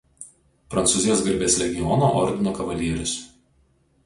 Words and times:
Prancūzijos 0.73 1.21
garbės 1.27 1.57
legiono 1.65 2.09
ordino 2.23 2.55
kavalierius. 2.63 3.15